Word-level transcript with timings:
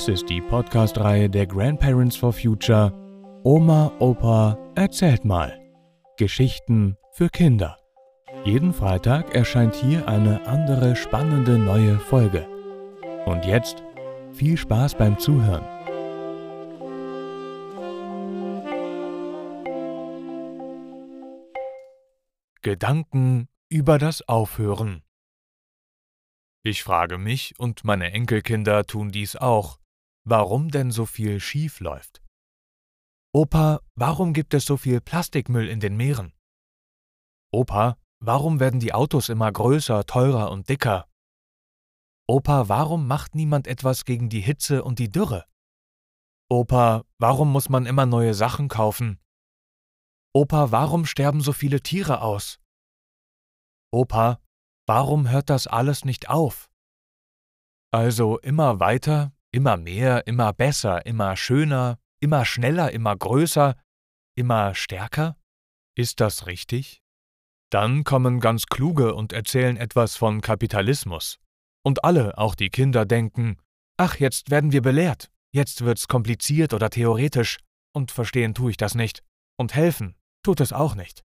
Dies 0.00 0.08
ist 0.08 0.30
die 0.30 0.40
Podcast-Reihe 0.40 1.28
der 1.28 1.46
Grandparents 1.46 2.16
for 2.16 2.32
Future 2.32 2.90
Oma, 3.44 3.92
Opa, 3.98 4.56
erzählt 4.74 5.26
mal. 5.26 5.60
Geschichten 6.16 6.96
für 7.12 7.28
Kinder. 7.28 7.76
Jeden 8.46 8.72
Freitag 8.72 9.34
erscheint 9.34 9.74
hier 9.74 10.08
eine 10.08 10.46
andere 10.46 10.96
spannende 10.96 11.58
neue 11.58 11.98
Folge. 11.98 12.48
Und 13.26 13.44
jetzt 13.44 13.82
viel 14.32 14.56
Spaß 14.56 14.94
beim 14.94 15.18
Zuhören. 15.18 15.66
Gedanken 22.62 23.48
über 23.68 23.98
das 23.98 24.26
Aufhören. 24.26 25.02
Ich 26.62 26.82
frage 26.82 27.18
mich, 27.18 27.52
und 27.58 27.84
meine 27.84 28.12
Enkelkinder 28.12 28.84
tun 28.84 29.10
dies 29.10 29.36
auch, 29.36 29.79
warum 30.30 30.70
denn 30.70 30.90
so 30.90 31.06
viel 31.06 31.40
schief 31.40 31.80
läuft. 31.80 32.22
Opa, 33.32 33.80
warum 33.96 34.32
gibt 34.32 34.54
es 34.54 34.64
so 34.64 34.76
viel 34.76 35.00
Plastikmüll 35.00 35.68
in 35.68 35.80
den 35.80 35.96
Meeren? 35.96 36.32
Opa, 37.52 37.98
warum 38.20 38.60
werden 38.60 38.80
die 38.80 38.94
Autos 38.94 39.28
immer 39.28 39.50
größer, 39.50 40.06
teurer 40.06 40.50
und 40.50 40.68
dicker? 40.68 41.08
Opa, 42.28 42.68
warum 42.68 43.06
macht 43.06 43.34
niemand 43.34 43.66
etwas 43.66 44.04
gegen 44.04 44.28
die 44.28 44.40
Hitze 44.40 44.84
und 44.84 44.98
die 44.98 45.10
Dürre? 45.10 45.46
Opa, 46.48 47.04
warum 47.18 47.50
muss 47.52 47.68
man 47.68 47.86
immer 47.86 48.06
neue 48.06 48.34
Sachen 48.34 48.68
kaufen? 48.68 49.20
Opa, 50.32 50.70
warum 50.70 51.06
sterben 51.06 51.40
so 51.40 51.52
viele 51.52 51.80
Tiere 51.82 52.22
aus? 52.22 52.60
Opa, 53.92 54.40
warum 54.86 55.28
hört 55.28 55.50
das 55.50 55.66
alles 55.66 56.04
nicht 56.04 56.28
auf? 56.28 56.70
Also 57.92 58.38
immer 58.38 58.78
weiter, 58.78 59.32
immer 59.52 59.76
mehr, 59.76 60.26
immer 60.26 60.52
besser, 60.52 61.04
immer 61.06 61.36
schöner, 61.36 61.98
immer 62.20 62.44
schneller, 62.44 62.92
immer 62.92 63.16
größer, 63.16 63.76
immer 64.36 64.74
stärker? 64.74 65.36
Ist 65.96 66.20
das 66.20 66.46
richtig? 66.46 67.02
Dann 67.70 68.04
kommen 68.04 68.40
ganz 68.40 68.66
kluge 68.66 69.14
und 69.14 69.32
erzählen 69.32 69.76
etwas 69.76 70.16
von 70.16 70.40
Kapitalismus. 70.40 71.38
Und 71.84 72.04
alle, 72.04 72.36
auch 72.36 72.54
die 72.54 72.68
Kinder, 72.68 73.06
denken, 73.06 73.58
ach, 73.96 74.16
jetzt 74.16 74.50
werden 74.50 74.72
wir 74.72 74.82
belehrt, 74.82 75.30
jetzt 75.52 75.84
wird's 75.84 76.08
kompliziert 76.08 76.74
oder 76.74 76.90
theoretisch, 76.90 77.58
und 77.92 78.10
verstehen 78.10 78.54
tue 78.54 78.72
ich 78.72 78.76
das 78.76 78.94
nicht, 78.94 79.22
und 79.56 79.74
helfen 79.74 80.16
tut 80.42 80.60
es 80.60 80.72
auch 80.72 80.94
nicht. 80.94 81.22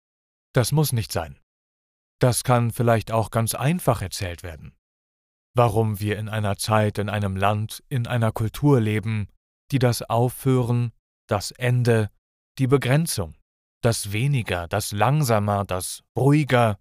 Das 0.55 0.72
muss 0.72 0.92
nicht 0.92 1.12
sein. 1.12 1.38
Das 2.20 2.44
kann 2.44 2.72
vielleicht 2.72 3.12
auch 3.12 3.30
ganz 3.30 3.55
einfach 3.55 4.03
erzählt 4.03 4.42
werden. 4.42 4.77
Warum 5.58 5.98
wir 5.98 6.20
in 6.20 6.28
einer 6.28 6.56
Zeit, 6.56 6.98
in 6.98 7.08
einem 7.08 7.34
Land, 7.34 7.82
in 7.88 8.06
einer 8.06 8.30
Kultur 8.30 8.80
leben, 8.80 9.26
die 9.72 9.80
das 9.80 10.02
Aufhören, 10.02 10.92
das 11.26 11.50
Ende, 11.50 12.10
die 12.60 12.68
Begrenzung, 12.68 13.34
das 13.82 14.12
Weniger, 14.12 14.68
das 14.68 14.92
Langsamer, 14.92 15.64
das 15.64 16.04
Ruhiger, 16.16 16.78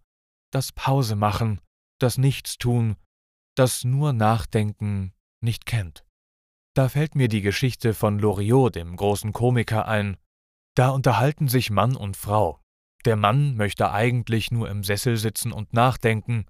das 0.51 0.73
Pause 0.73 1.15
machen, 1.15 1.59
das 1.97 2.19
Nichtstun, 2.19 2.97
das 3.55 3.83
nur 3.83 4.13
Nachdenken 4.13 5.11
nicht 5.41 5.65
kennt. 5.65 6.05
Da 6.75 6.87
fällt 6.87 7.15
mir 7.15 7.29
die 7.29 7.41
Geschichte 7.41 7.95
von 7.95 8.19
Loriot, 8.19 8.75
dem 8.75 8.95
großen 8.95 9.33
Komiker, 9.33 9.87
ein. 9.87 10.17
Da 10.75 10.89
unterhalten 10.89 11.47
sich 11.47 11.71
Mann 11.71 11.95
und 11.95 12.15
Frau. 12.15 12.61
Der 13.05 13.15
Mann 13.15 13.55
möchte 13.55 13.89
eigentlich 13.89 14.51
nur 14.51 14.69
im 14.69 14.83
Sessel 14.83 15.17
sitzen 15.17 15.51
und 15.51 15.73
nachdenken, 15.73 16.45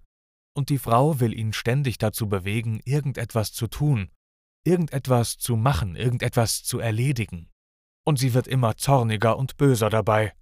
und 0.57 0.69
die 0.69 0.79
Frau 0.79 1.19
will 1.19 1.37
ihn 1.37 1.53
ständig 1.53 1.99
dazu 1.99 2.27
bewegen, 2.27 2.81
irgendetwas 2.83 3.53
zu 3.53 3.67
tun, 3.67 4.09
irgendetwas 4.65 5.37
zu 5.37 5.55
machen, 5.55 5.95
irgendetwas 5.95 6.63
zu 6.63 6.79
erledigen. 6.79 7.49
Und 8.05 8.17
sie 8.17 8.33
wird 8.33 8.47
immer 8.47 8.75
zorniger 8.75 9.37
und 9.37 9.57
böser 9.57 9.89
dabei. 9.89 10.33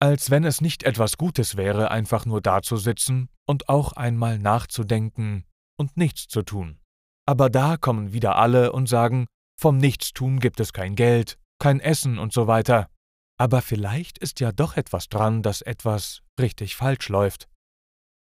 Als 0.00 0.30
wenn 0.30 0.44
es 0.44 0.60
nicht 0.60 0.82
etwas 0.82 1.16
Gutes 1.16 1.56
wäre, 1.56 1.90
einfach 1.90 2.26
nur 2.26 2.40
dazusitzen 2.40 3.30
und 3.46 3.68
auch 3.68 3.94
einmal 3.94 4.38
nachzudenken 4.38 5.44
und 5.78 5.96
nichts 5.96 6.28
zu 6.28 6.42
tun. 6.42 6.78
Aber 7.26 7.48
da 7.50 7.76
kommen 7.76 8.12
wieder 8.12 8.36
alle 8.36 8.72
und 8.72 8.88
sagen, 8.88 9.26
vom 9.58 9.78
Nichtstun 9.78 10.40
gibt 10.40 10.60
es 10.60 10.72
kein 10.72 10.94
Geld, 10.94 11.38
kein 11.58 11.80
Essen 11.80 12.18
und 12.18 12.32
so 12.32 12.46
weiter. 12.46 12.90
Aber 13.38 13.62
vielleicht 13.62 14.18
ist 14.18 14.40
ja 14.40 14.52
doch 14.52 14.76
etwas 14.76 15.08
dran, 15.08 15.42
dass 15.42 15.62
etwas 15.62 16.22
richtig 16.38 16.76
falsch 16.76 17.08
läuft. 17.08 17.48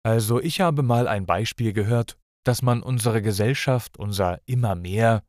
Also 0.07 0.41
ich 0.41 0.61
habe 0.61 0.85
mal 0.85 1.09
ein 1.09 1.27
Beispiel 1.27 1.73
gehört, 1.73 2.17
dass 2.45 2.63
man 2.63 2.81
unsere 2.81 3.23
Gesellschaft, 3.23 3.99
unser 3.99 4.41
immer 4.47 4.77
mehr, 4.77 5.25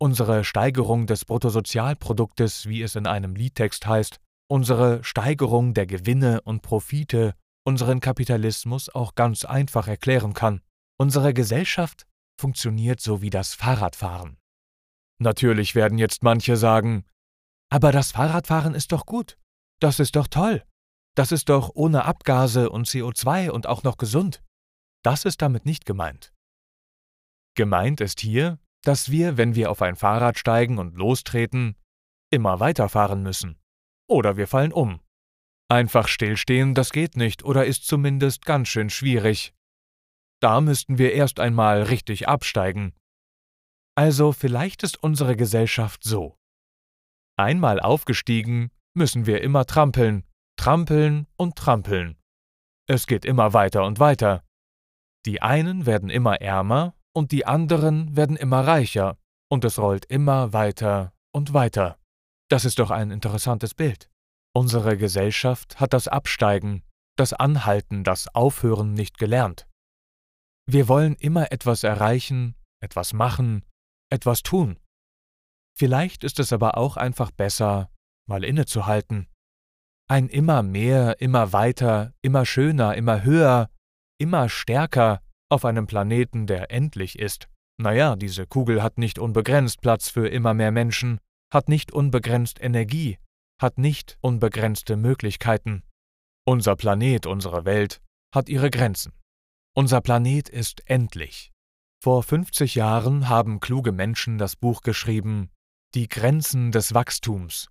unsere 0.00 0.42
Steigerung 0.42 1.06
des 1.06 1.26
Bruttosozialproduktes, 1.26 2.66
wie 2.66 2.80
es 2.80 2.96
in 2.96 3.06
einem 3.06 3.34
Liedtext 3.34 3.86
heißt, 3.86 4.20
unsere 4.48 5.04
Steigerung 5.04 5.74
der 5.74 5.86
Gewinne 5.86 6.40
und 6.40 6.62
Profite, 6.62 7.34
unseren 7.66 8.00
Kapitalismus 8.00 8.88
auch 8.88 9.16
ganz 9.16 9.44
einfach 9.44 9.86
erklären 9.86 10.32
kann. 10.32 10.62
Unsere 10.98 11.34
Gesellschaft 11.34 12.06
funktioniert 12.40 13.02
so 13.02 13.20
wie 13.20 13.28
das 13.28 13.52
Fahrradfahren. 13.52 14.38
Natürlich 15.18 15.74
werden 15.74 15.98
jetzt 15.98 16.22
manche 16.22 16.56
sagen, 16.56 17.04
aber 17.68 17.92
das 17.92 18.12
Fahrradfahren 18.12 18.74
ist 18.74 18.92
doch 18.92 19.04
gut, 19.04 19.36
das 19.78 20.00
ist 20.00 20.16
doch 20.16 20.26
toll, 20.26 20.64
das 21.14 21.32
ist 21.32 21.48
doch 21.48 21.70
ohne 21.74 22.04
Abgase 22.04 22.70
und 22.70 22.86
CO2 22.86 23.50
und 23.50 23.66
auch 23.66 23.82
noch 23.82 23.98
gesund. 23.98 24.42
Das 25.04 25.24
ist 25.24 25.42
damit 25.42 25.66
nicht 25.66 25.84
gemeint. 25.84 26.32
Gemeint 27.54 28.00
ist 28.00 28.20
hier, 28.20 28.58
dass 28.82 29.10
wir, 29.10 29.36
wenn 29.36 29.54
wir 29.54 29.70
auf 29.70 29.82
ein 29.82 29.96
Fahrrad 29.96 30.38
steigen 30.38 30.78
und 30.78 30.96
lostreten, 30.96 31.76
immer 32.30 32.60
weiterfahren 32.60 33.22
müssen. 33.22 33.58
Oder 34.08 34.36
wir 34.36 34.48
fallen 34.48 34.72
um. 34.72 35.00
Einfach 35.68 36.08
stillstehen, 36.08 36.74
das 36.74 36.90
geht 36.90 37.16
nicht 37.16 37.44
oder 37.44 37.66
ist 37.66 37.86
zumindest 37.86 38.44
ganz 38.44 38.68
schön 38.68 38.90
schwierig. 38.90 39.54
Da 40.40 40.60
müssten 40.60 40.98
wir 40.98 41.12
erst 41.12 41.40
einmal 41.40 41.82
richtig 41.82 42.28
absteigen. 42.28 42.94
Also 43.94 44.32
vielleicht 44.32 44.82
ist 44.82 45.02
unsere 45.02 45.36
Gesellschaft 45.36 46.02
so. 46.02 46.36
Einmal 47.38 47.80
aufgestiegen, 47.80 48.70
müssen 48.94 49.26
wir 49.26 49.42
immer 49.42 49.64
trampeln, 49.64 50.24
trampeln 50.62 51.26
und 51.36 51.56
trampeln. 51.56 52.16
Es 52.88 53.08
geht 53.08 53.24
immer 53.24 53.52
weiter 53.52 53.84
und 53.84 53.98
weiter. 53.98 54.44
Die 55.26 55.42
einen 55.42 55.86
werden 55.86 56.08
immer 56.08 56.40
ärmer 56.40 56.94
und 57.12 57.32
die 57.32 57.44
anderen 57.46 58.14
werden 58.14 58.36
immer 58.36 58.64
reicher, 58.64 59.18
und 59.50 59.64
es 59.64 59.80
rollt 59.80 60.04
immer 60.04 60.52
weiter 60.52 61.14
und 61.34 61.52
weiter. 61.52 61.98
Das 62.48 62.64
ist 62.64 62.78
doch 62.78 62.92
ein 62.92 63.10
interessantes 63.10 63.74
Bild. 63.74 64.08
Unsere 64.54 64.96
Gesellschaft 64.96 65.80
hat 65.80 65.92
das 65.92 66.06
Absteigen, 66.06 66.84
das 67.16 67.32
Anhalten, 67.32 68.04
das 68.04 68.32
Aufhören 68.32 68.92
nicht 68.92 69.18
gelernt. 69.18 69.66
Wir 70.70 70.86
wollen 70.86 71.16
immer 71.16 71.50
etwas 71.50 71.82
erreichen, 71.82 72.54
etwas 72.80 73.14
machen, 73.14 73.64
etwas 74.12 74.44
tun. 74.44 74.78
Vielleicht 75.76 76.22
ist 76.22 76.38
es 76.38 76.52
aber 76.52 76.78
auch 76.78 76.96
einfach 76.96 77.32
besser, 77.32 77.90
mal 78.28 78.44
innezuhalten. 78.44 79.26
Ein 80.08 80.28
immer 80.28 80.62
mehr, 80.62 81.20
immer 81.20 81.52
weiter, 81.52 82.12
immer 82.22 82.44
schöner, 82.44 82.94
immer 82.96 83.24
höher, 83.24 83.68
immer 84.18 84.48
stärker 84.48 85.20
auf 85.48 85.64
einem 85.64 85.86
Planeten, 85.86 86.46
der 86.46 86.70
endlich 86.70 87.18
ist. 87.18 87.48
Naja, 87.78 88.16
diese 88.16 88.46
Kugel 88.46 88.82
hat 88.82 88.98
nicht 88.98 89.18
unbegrenzt 89.18 89.80
Platz 89.80 90.08
für 90.08 90.28
immer 90.28 90.54
mehr 90.54 90.70
Menschen, 90.70 91.18
hat 91.52 91.68
nicht 91.68 91.92
unbegrenzt 91.92 92.62
Energie, 92.62 93.18
hat 93.60 93.78
nicht 93.78 94.18
unbegrenzte 94.20 94.96
Möglichkeiten. 94.96 95.82
Unser 96.44 96.76
Planet, 96.76 97.26
unsere 97.26 97.64
Welt, 97.64 98.00
hat 98.34 98.48
ihre 98.48 98.70
Grenzen. 98.70 99.12
Unser 99.74 100.00
Planet 100.00 100.48
ist 100.48 100.82
endlich. 100.88 101.52
Vor 102.02 102.22
50 102.22 102.74
Jahren 102.74 103.28
haben 103.28 103.60
kluge 103.60 103.92
Menschen 103.92 104.38
das 104.38 104.56
Buch 104.56 104.80
geschrieben 104.80 105.50
Die 105.94 106.08
Grenzen 106.08 106.72
des 106.72 106.94
Wachstums. 106.94 107.68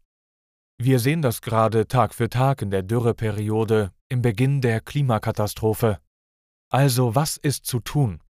Wir 0.83 0.98
sehen 0.98 1.22
das 1.22 1.44
gerade 1.44 1.88
Tag 1.88 2.16
für 2.16 2.28
Tag 2.28 2.63
in 2.63 2.72
der 2.72 2.81
Dürreperiode, 2.81 3.94
im 4.10 4.24
Beginn 4.24 4.62
der 4.62 4.81
Klimakatastrophe. 4.81 6.01
Also 6.72 7.13
was 7.13 7.38
ist 7.38 7.68
zu 7.68 7.81
tun? 7.81 8.24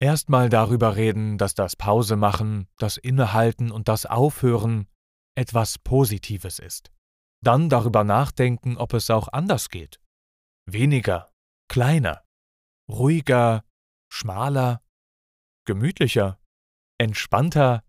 Erstmal 0.00 0.48
darüber 0.48 0.96
reden, 0.96 1.36
dass 1.36 1.54
das 1.54 1.76
Pause 1.76 2.16
machen, 2.16 2.66
das 2.78 2.96
Innehalten 2.96 3.70
und 3.70 3.88
das 3.88 4.06
Aufhören 4.06 4.88
etwas 5.36 5.78
Positives 5.78 6.58
ist. 6.58 6.90
Dann 7.44 7.68
darüber 7.68 8.04
nachdenken, 8.04 8.78
ob 8.78 8.94
es 8.94 9.10
auch 9.10 9.28
anders 9.28 9.68
geht. 9.68 10.00
Weniger, 10.64 11.30
kleiner, 11.68 12.24
ruhiger, 12.90 13.66
schmaler, 14.10 14.80
gemütlicher, 15.66 16.40
entspannter, 16.96 17.84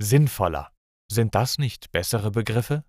sinnvoller. 0.00 0.72
Sind 1.12 1.34
das 1.34 1.58
nicht 1.58 1.92
bessere 1.92 2.30
Begriffe? 2.30 2.82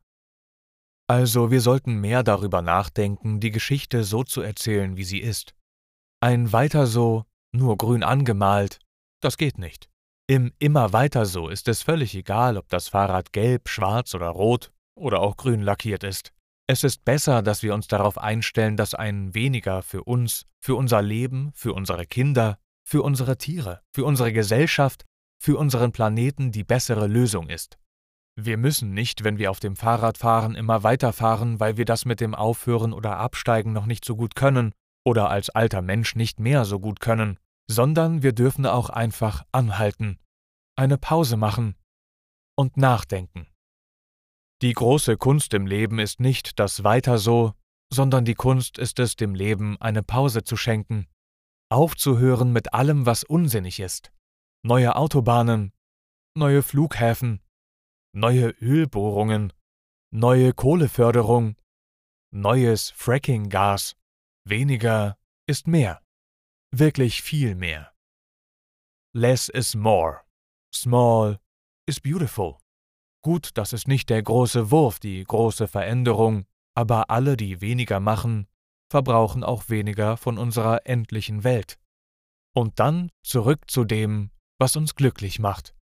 Also 1.09 1.51
wir 1.51 1.61
sollten 1.61 2.01
mehr 2.01 2.21
darüber 2.21 2.61
nachdenken, 2.61 3.39
die 3.39 3.51
Geschichte 3.51 4.03
so 4.03 4.23
zu 4.23 4.41
erzählen, 4.41 4.97
wie 4.97 5.05
sie 5.05 5.19
ist. 5.19 5.55
Ein 6.19 6.51
weiter 6.51 6.85
so, 6.85 7.23
nur 7.53 7.77
grün 7.77 8.03
angemalt, 8.03 8.79
das 9.21 9.37
geht 9.37 9.57
nicht. 9.57 9.89
Im 10.29 10.51
immer 10.59 10.91
weiter 10.91 11.25
so 11.25 11.47
ist 11.47 11.69
es 11.69 11.81
völlig 11.81 12.13
egal, 12.13 12.57
ob 12.57 12.67
das 12.67 12.89
Fahrrad 12.89 13.31
gelb, 13.31 13.69
schwarz 13.69 14.13
oder 14.13 14.27
rot 14.27 14.73
oder 14.95 15.21
auch 15.21 15.37
grün 15.37 15.61
lackiert 15.61 16.03
ist. 16.03 16.33
Es 16.69 16.83
ist 16.83 17.05
besser, 17.05 17.41
dass 17.41 17.63
wir 17.63 17.73
uns 17.73 17.87
darauf 17.87 18.17
einstellen, 18.17 18.75
dass 18.75 18.93
ein 18.93 19.33
weniger 19.33 19.83
für 19.83 20.03
uns, 20.03 20.45
für 20.59 20.75
unser 20.75 21.01
Leben, 21.01 21.51
für 21.53 21.71
unsere 21.71 22.05
Kinder, 22.05 22.59
für 22.83 23.01
unsere 23.03 23.37
Tiere, 23.37 23.81
für 23.93 24.03
unsere 24.03 24.33
Gesellschaft, 24.33 25.05
für 25.41 25.57
unseren 25.57 25.93
Planeten 25.93 26.51
die 26.51 26.65
bessere 26.65 27.07
Lösung 27.07 27.47
ist. 27.47 27.77
Wir 28.39 28.57
müssen 28.57 28.93
nicht, 28.93 29.23
wenn 29.23 29.39
wir 29.39 29.49
auf 29.49 29.59
dem 29.59 29.75
Fahrrad 29.75 30.19
fahren, 30.19 30.53
immer 30.53 30.83
weiterfahren, 30.83 31.59
weil 31.59 31.77
wir 31.77 31.85
das 31.85 32.05
mit 32.05 32.21
dem 32.21 32.35
Aufhören 32.35 32.93
oder 32.93 33.17
Absteigen 33.17 33.73
noch 33.73 33.87
nicht 33.87 34.05
so 34.05 34.15
gut 34.15 34.35
können 34.35 34.73
oder 35.03 35.31
als 35.31 35.49
alter 35.49 35.81
Mensch 35.81 36.15
nicht 36.15 36.39
mehr 36.39 36.63
so 36.63 36.79
gut 36.79 36.99
können, 36.99 37.39
sondern 37.67 38.21
wir 38.21 38.33
dürfen 38.33 38.67
auch 38.67 38.91
einfach 38.91 39.43
anhalten, 39.51 40.19
eine 40.77 40.99
Pause 40.99 41.35
machen 41.35 41.75
und 42.55 42.77
nachdenken. 42.77 43.47
Die 44.61 44.73
große 44.73 45.17
Kunst 45.17 45.55
im 45.55 45.65
Leben 45.65 45.97
ist 45.97 46.19
nicht 46.19 46.59
das 46.59 46.83
Weiter 46.83 47.17
so, 47.17 47.53
sondern 47.91 48.23
die 48.23 48.35
Kunst 48.35 48.77
ist 48.77 48.99
es, 48.99 49.15
dem 49.15 49.33
Leben 49.33 49.81
eine 49.81 50.03
Pause 50.03 50.43
zu 50.43 50.57
schenken, 50.57 51.07
aufzuhören 51.69 52.53
mit 52.53 52.73
allem, 52.75 53.07
was 53.07 53.23
unsinnig 53.23 53.79
ist. 53.79 54.11
Neue 54.63 54.95
Autobahnen, 54.95 55.73
neue 56.35 56.61
Flughäfen, 56.61 57.41
neue 58.17 58.49
Ölbohrungen, 58.61 59.53
neue 60.11 60.51
Kohleförderung, 60.51 61.55
neues 62.31 62.89
Fracking-Gas. 62.89 63.95
Weniger 64.43 65.19
ist 65.45 65.67
mehr. 65.67 66.01
Wirklich 66.71 67.21
viel 67.21 67.53
mehr. 67.53 67.93
Less 69.13 69.49
is 69.49 69.75
more. 69.75 70.21
Small 70.73 71.39
is 71.87 71.99
beautiful. 71.99 72.57
Gut, 73.23 73.51
das 73.53 73.71
ist 73.71 73.87
nicht 73.87 74.09
der 74.09 74.23
große 74.23 74.71
Wurf, 74.71 74.99
die 74.99 75.23
große 75.23 75.67
Veränderung, 75.67 76.47
aber 76.75 77.11
alle, 77.11 77.37
die 77.37 77.61
weniger 77.61 77.99
machen, 77.99 78.47
verbrauchen 78.91 79.43
auch 79.43 79.69
weniger 79.69 80.17
von 80.17 80.39
unserer 80.39 80.87
endlichen 80.87 81.43
Welt. 81.43 81.77
Und 82.55 82.79
dann 82.79 83.11
zurück 83.21 83.69
zu 83.69 83.83
dem, 83.83 84.31
was 84.57 84.75
uns 84.75 84.95
glücklich 84.95 85.37
macht. 85.37 85.76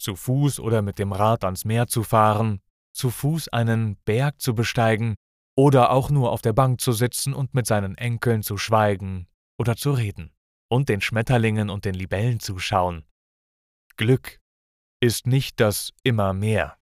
Zu 0.00 0.16
Fuß 0.16 0.60
oder 0.60 0.80
mit 0.80 0.98
dem 0.98 1.12
Rad 1.12 1.44
ans 1.44 1.66
Meer 1.66 1.86
zu 1.86 2.02
fahren, 2.02 2.62
zu 2.94 3.10
Fuß 3.10 3.48
einen 3.48 3.96
Berg 4.06 4.40
zu 4.40 4.54
besteigen 4.54 5.14
oder 5.56 5.90
auch 5.90 6.08
nur 6.08 6.32
auf 6.32 6.40
der 6.40 6.54
Bank 6.54 6.80
zu 6.80 6.92
sitzen 6.92 7.34
und 7.34 7.52
mit 7.52 7.66
seinen 7.66 7.98
Enkeln 7.98 8.42
zu 8.42 8.56
schweigen 8.56 9.28
oder 9.58 9.76
zu 9.76 9.92
reden 9.92 10.32
und 10.70 10.88
den 10.88 11.02
Schmetterlingen 11.02 11.68
und 11.68 11.84
den 11.84 11.92
Libellen 11.92 12.40
zu 12.40 12.58
schauen. 12.58 13.04
Glück 13.98 14.40
ist 15.00 15.26
nicht 15.26 15.60
das 15.60 15.92
immer 16.02 16.32
mehr. 16.32 16.78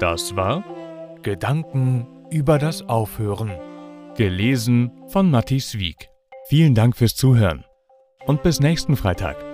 Das 0.00 0.34
war 0.34 0.64
Gedanken 1.22 2.17
über 2.30 2.58
das 2.58 2.88
Aufhören. 2.88 3.50
Gelesen 4.16 4.90
von 5.08 5.30
Matti 5.30 5.62
Wieg. 5.74 6.10
Vielen 6.48 6.74
Dank 6.74 6.96
fürs 6.96 7.14
Zuhören 7.14 7.64
und 8.26 8.42
bis 8.42 8.60
nächsten 8.60 8.96
Freitag. 8.96 9.47